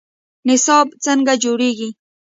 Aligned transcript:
نصاب 0.47 0.87
څنګه 1.05 1.33
جوړیږي؟ 1.43 1.89